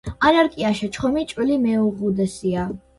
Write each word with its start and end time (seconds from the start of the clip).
ანარკიაშა 0.29 0.89
ჩხომი 0.97 1.27
ჭვილი 1.33 1.61
მეუღუდესია. 1.69 2.71